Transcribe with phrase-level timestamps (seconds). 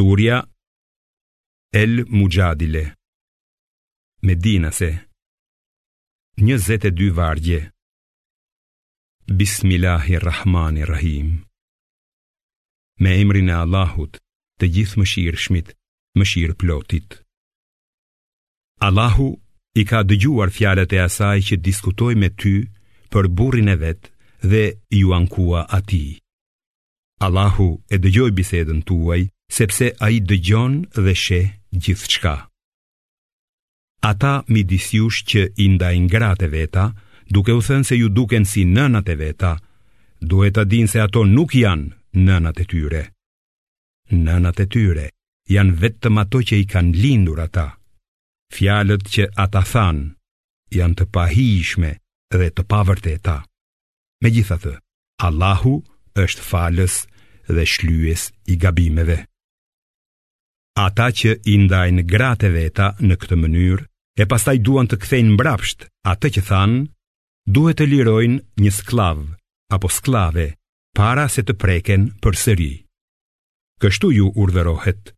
[0.00, 0.36] Surja
[1.82, 2.82] El Mujadile
[4.26, 4.90] Medinase
[6.36, 7.58] 22 vargje
[9.40, 11.26] Bismillahirrahmanirrahim
[13.02, 14.12] Me emrin e Allahut,
[14.62, 15.68] të gjithë mëshirë shmit,
[16.18, 17.08] mëshirë plotit.
[18.88, 19.28] Allahu
[19.82, 22.54] i ka dëgjuar fjalet e asaj që diskutoj me ty
[23.10, 24.02] për burrin e vet
[24.50, 24.64] dhe
[25.00, 26.10] ju ankua atij.
[27.26, 30.74] Allahu e dëgjoi bisedën tuaj, sepse a i dëgjon
[31.04, 31.40] dhe she
[31.84, 32.34] gjithë shka.
[34.12, 36.88] Ata mi disjush që inda ingrate veta,
[37.26, 39.56] duke u thënë se ju duken si nënat e veta,
[40.20, 41.88] duhet të din se ato nuk janë
[42.26, 43.02] nënat e tyre.
[44.14, 45.06] Nënat e tyre
[45.52, 47.68] janë vetëm ato që i kanë lindur ata.
[48.54, 50.04] Fjalët që ata thanë
[50.76, 51.90] janë të pahishme
[52.32, 53.38] dhe të pavërteta.
[54.22, 54.58] Me gjitha
[55.26, 55.74] Allahu
[56.14, 57.02] është falës
[57.48, 59.27] dhe shlyes i gabimeve
[60.78, 63.84] ata që i ndajnë gratë veta në këtë mënyrë,
[64.18, 66.72] e pastaj duan të kthejnë mbrapsht atë që than,
[67.56, 69.20] duhet të lirojnë një sklav
[69.76, 70.44] apo sklave
[70.98, 72.72] para se të preken për sëri.
[73.82, 75.10] Kështu ju urderohet,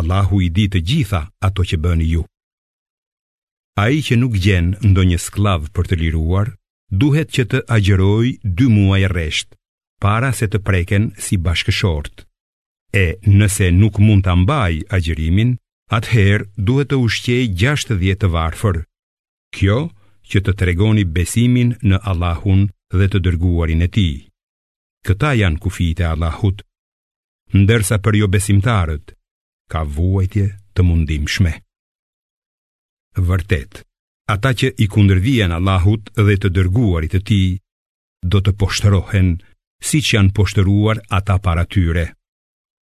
[0.00, 2.22] Allahu i di të gjitha ato që bëni ju.
[3.82, 6.52] A i që nuk gjenë ndo një sklav për të liruar,
[7.02, 8.26] duhet që të agjeroj
[8.58, 9.54] dy muaj e reshtë,
[10.02, 12.22] para se të preken si bashkëshortë.
[13.02, 15.48] E nëse nuk mund të ambaj agjerimin,
[15.96, 18.76] atëherë duhet të ushqej gjashtë djetë të varfër.
[19.56, 19.78] Kjo
[20.30, 22.62] që të tregoni besimin në Allahun
[22.98, 24.06] dhe të dërguarin e ti.
[25.06, 26.62] Këta janë kufit e Allahut,
[27.60, 29.12] ndërsa për jo besimtarët,
[29.72, 31.52] ka vuajtje të mundim shme.
[33.28, 33.82] Vërtet,
[34.36, 37.42] ata që i kundërvijen Allahut dhe të dërguarit e ti,
[38.32, 39.30] do të poshtërohen
[39.88, 42.12] si që janë poshtëruar ata para tyre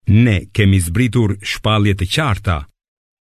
[0.06, 2.58] ne kemi zbritur shpalje të qarta,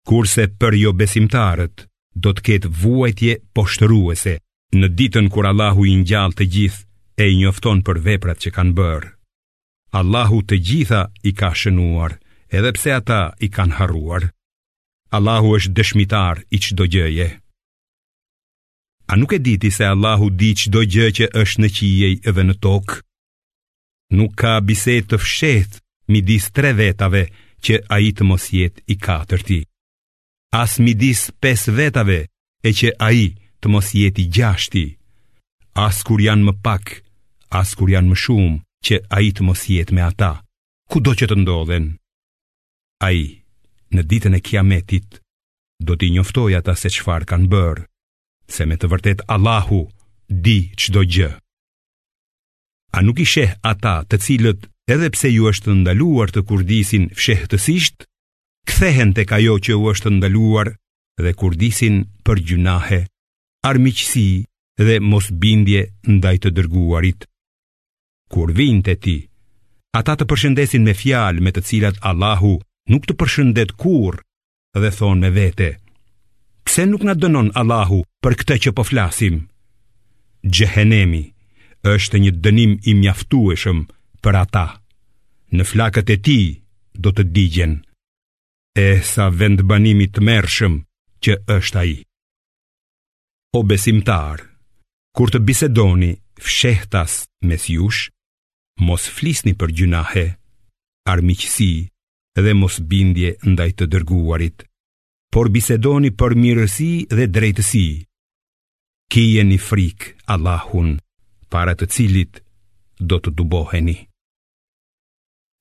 [0.06, 4.36] kurse për jo besimtarët do të ketë vuajtje poshtëruese
[4.74, 6.84] në ditën kur Allahu i ngjall të gjithë
[7.22, 9.10] e i njofton për veprat që kanë bërë.
[9.94, 12.18] Allahu të gjitha i ka shënuar,
[12.50, 14.28] edhe pse ata i kanë harruar.
[15.14, 17.28] Allahu është dëshmitar i çdo gjëje.
[19.06, 22.54] A nuk e diti se Allahu di çdo gjë që është në qiej edhe në
[22.64, 23.00] tokë?
[24.18, 27.24] Nuk ka bisedë të fshehtë midis tre vetave
[27.64, 29.60] që a i të mos jetë i katërti.
[30.54, 32.18] As midis pes vetave
[32.64, 33.26] e që a i
[33.60, 34.84] të mos jetë i gjashti.
[35.86, 36.98] As kur janë më pak,
[37.50, 40.32] as kur janë më shumë që a i të mos jetë me ata,
[40.90, 41.86] ku do që të ndodhen.
[43.02, 43.24] A i,
[43.94, 45.18] në ditën e kiametit,
[45.84, 47.84] do t'i njoftoj ata se qfar kanë bërë,
[48.54, 49.80] se me të vërtet Allahu
[50.28, 51.32] di që do gjë.
[52.94, 58.04] A nuk i sheh ata të cilët edhe pse ju është ndaluar të kurdisin fshehtësisht,
[58.68, 60.74] kthehen tek ajo që u është ndaluar
[61.24, 63.00] dhe kurdisin për gjunahe,
[63.68, 64.28] armiqësi
[64.80, 65.86] dhe mosbindje
[66.16, 67.24] ndaj të dërguarit.
[68.30, 69.16] Kur vinë te ti,
[69.96, 72.54] ata të përshëndesin me fjalë me të cilat Allahu
[72.90, 74.20] nuk të përshëndet kurrë
[74.82, 75.70] dhe thonë me vete:
[76.64, 79.40] Pse nuk na dënon Allahu për këtë që po flasim?
[80.44, 81.24] Gjehenemi
[81.94, 83.84] është një dënim i mjaftueshëm
[84.24, 84.64] për ata.
[85.54, 86.38] Në flakët e ti
[87.04, 87.74] do të digjen,
[88.86, 90.76] e sa vendbanimi të mërshëm
[91.24, 91.96] që është aji.
[93.54, 94.40] O besimtar,
[95.14, 96.10] kur të bisedoni
[96.46, 97.18] fshehtas
[97.50, 98.08] me sjush,
[98.86, 100.24] mos flisni për gjunahe,
[101.14, 101.70] armiqësi
[102.44, 104.64] dhe mos bindje ndaj të dërguarit,
[105.34, 107.86] por bisedoni për mirësi dhe drejtësi.
[109.50, 110.90] një frikë Allahun,
[111.52, 112.34] para të cilit
[113.10, 113.96] do të duboheni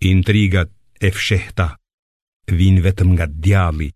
[0.10, 0.70] intrigat
[1.00, 1.68] e fshehta
[2.60, 3.88] vinë vetëm nga djali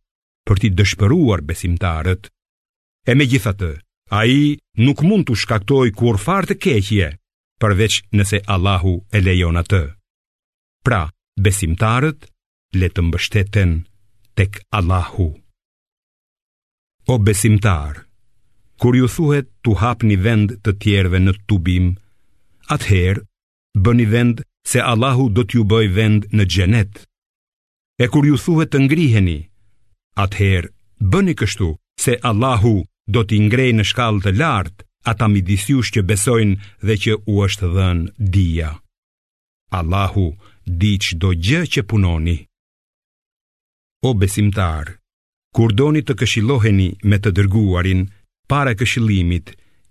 [0.48, 2.30] për t'i dëshpëruar besimtarët,
[3.12, 3.72] e me gjitha të,
[4.16, 4.38] a i
[4.80, 7.10] nuk mund t'u shkaktoj kur fartë keqje,
[7.60, 9.82] përveç nëse Allahu e lejon atë.
[10.88, 11.04] Pra,
[11.36, 12.30] besimtarët
[12.80, 13.74] le të mbështeten
[14.40, 15.28] tek Allahu.
[17.12, 18.06] O besimtar,
[18.80, 21.96] kur ju thuhet t'u hap një vend të tjerve në tubim,
[22.72, 23.26] atëherë,
[23.84, 26.92] bë një vend se Allahu do t'ju bëj vend në gjenet.
[28.04, 29.38] E kur ju thuhet të ngriheni,
[30.24, 30.72] atëherë
[31.12, 31.70] bëni kështu,
[32.04, 32.74] se Allahu
[33.14, 34.82] do t'i ngrej në shkallë të lartë,
[35.12, 36.56] ata midis jush që besojnë
[36.88, 38.06] dhe që u është dhënë
[38.36, 38.70] dia.
[39.80, 40.28] Allahu
[40.82, 42.38] di që do gjë që punoni.
[44.08, 44.86] O besimtar,
[45.56, 48.02] kur doni të këshiloheni me të dërguarin,
[48.52, 49.48] para këshilimit,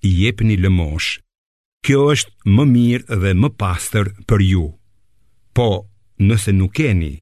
[0.06, 1.08] i jepni lëmosh
[1.86, 4.64] kjo është më mirë dhe më pastër për ju.
[5.56, 5.68] Po,
[6.26, 7.12] nëse nuk keni,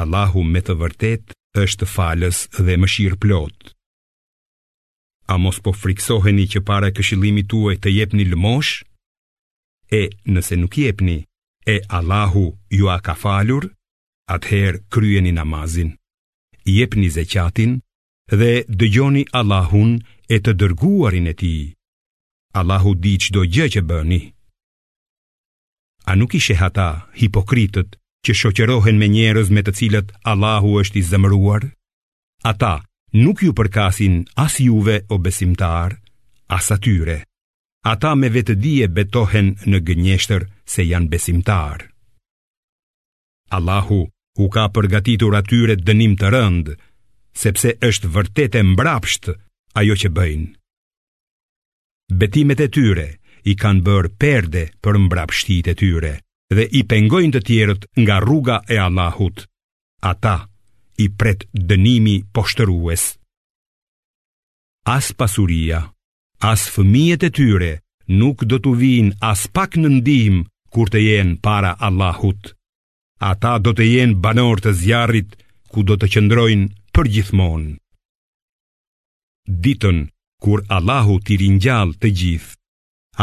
[0.00, 1.32] Allahu me të vërtet
[1.64, 3.58] është falës dhe më shirë plot.
[5.32, 8.72] A mos po friksoheni që para këshillimit tuaj të jepni lëmosh?
[10.00, 10.02] E,
[10.34, 11.16] nëse nuk jepni,
[11.72, 12.44] e Allahu
[12.78, 13.64] ju a ka falur,
[14.34, 15.90] atëherë kryeni namazin,
[16.78, 17.72] jepni zeqatin
[18.40, 19.92] dhe dëgjoni Allahun
[20.34, 21.62] e të dërguarin e tij.
[22.58, 24.18] Allahu di që do gjë që bëni.
[26.10, 27.94] A nuk ishe hata hipokritët
[28.26, 31.68] që shoqerohen me njerëz me të cilët Allahu është i zemëruar?
[32.52, 32.72] Ata
[33.22, 35.94] nuk ju përkasin as juve o besimtar,
[36.50, 37.20] as atyre.
[37.92, 41.86] Ata me vetë dije betohen në gënjeshtër se janë besimtar.
[43.56, 44.00] Allahu
[44.42, 46.74] u ka përgatitur atyre dënim të rëndë,
[47.44, 49.30] sepse është vërtet e mbrapsht
[49.82, 50.58] ajo që bëjnë.
[52.10, 53.04] Betimet e tyre
[53.46, 56.10] i kanë bërë perde për mbrapshtit e tyre
[56.58, 59.44] Dhe i pengojnë të tjerët nga rruga e Allahut
[60.10, 60.32] Ata
[60.98, 63.04] i pret dënimi poshtërues
[64.96, 65.80] As pasuria,
[66.50, 67.70] as fëmijet e tyre
[68.18, 70.42] Nuk do të vinë as pak në ndihim
[70.74, 72.54] kur të jenë para Allahut
[73.32, 75.38] Ata do të jenë banor të zjarit
[75.70, 77.76] ku do të qëndrojnë për gjithmonë
[79.66, 80.04] Ditën
[80.44, 82.52] kur Allahu t'i ringjall të gjithë.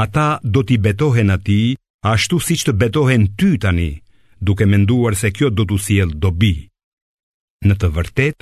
[0.03, 1.61] Ata do t'i betohen ati,
[2.13, 3.91] ashtu si që të betohen ty tani,
[4.47, 6.53] duke menduar se kjo do t'u siel dobi.
[7.67, 8.37] Në të vërtet,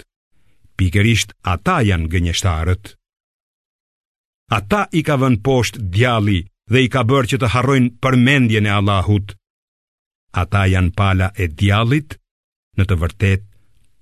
[0.77, 2.83] pikërisht ata janë gënjeshtarët.
[4.59, 6.39] Ata i ka vën poshtë djali
[6.71, 9.33] dhe i ka bërë që të harrojnë përmendjen e Allahut.
[10.41, 12.19] Ata janë pala e djallit,
[12.77, 13.41] në të vërtet,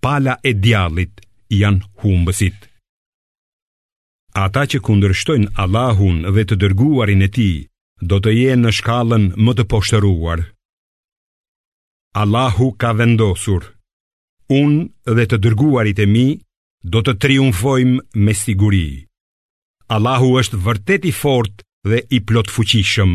[0.04, 1.22] pala e djallit
[1.62, 2.73] janë humbësit.
[4.34, 7.50] Ata që kundërshtojnë Allahun dhe të dërguarin e ti,
[8.02, 10.40] do të jenë në shkallën më të poshtëruar.
[12.22, 13.62] Allahu ka vendosur,
[14.50, 16.26] unë dhe të dërguarit e mi,
[16.94, 18.88] do të triumfojmë me siguri.
[19.96, 23.14] Allahu është vërteti fort dhe i plot fuqishëm.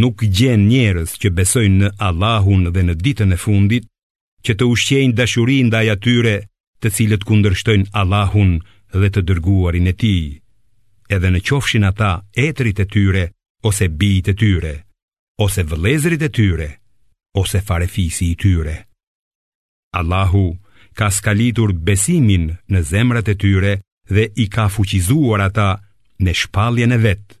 [0.00, 3.84] Nuk gjen njerës që besojnë në Allahun dhe në ditën e fundit,
[4.44, 6.34] që të ushqenjë dashurin dhe ajatyre
[6.80, 10.14] të cilët kundërshtojnë Allahun dhe dhe të dërguarin e ti,
[11.10, 12.10] edhe në qofshin ata
[12.46, 13.24] etrit e tyre,
[13.66, 14.74] ose bit e tyre,
[15.42, 16.68] ose vëlezrit e tyre,
[17.40, 18.76] ose farefisi i tyre.
[19.98, 20.46] Allahu
[20.96, 23.72] ka skalitur besimin në zemrat e tyre
[24.10, 25.68] dhe i ka fuqizuar ata
[26.22, 27.32] në shpalje në vetë.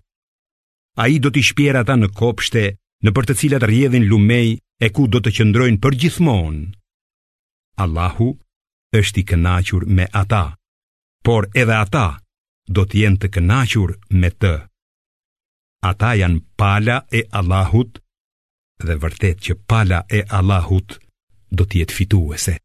[0.96, 2.62] A i do t'i shpjera ata në kopshte
[3.04, 6.64] në për të cilat rjedhin lumej e ku do të qëndrojnë për gjithmonë.
[7.84, 8.30] Allahu
[8.96, 10.44] është i kënachur me ata
[11.26, 12.04] por edhe ata
[12.78, 13.92] do të jenë të kënaqur
[14.22, 14.52] me të.
[15.90, 17.98] Ata janë pala e Allahut
[18.86, 20.94] dhe vërtet që pala e Allahut
[21.58, 22.56] do të jetë fituese.